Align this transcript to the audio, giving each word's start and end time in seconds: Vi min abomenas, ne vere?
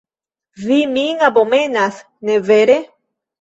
Vi 0.69 0.77
min 0.93 1.21
abomenas, 1.27 2.01
ne 2.31 2.39
vere? 2.49 2.81